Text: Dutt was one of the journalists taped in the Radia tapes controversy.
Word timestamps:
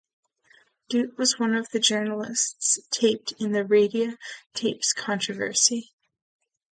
Dutt 0.89 1.15
was 1.19 1.37
one 1.37 1.53
of 1.53 1.69
the 1.69 1.79
journalists 1.79 2.79
taped 2.89 3.33
in 3.33 3.51
the 3.51 3.61
Radia 3.63 4.17
tapes 4.55 4.93
controversy. 4.93 5.91